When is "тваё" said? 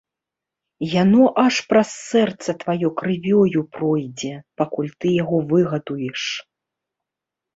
2.63-2.89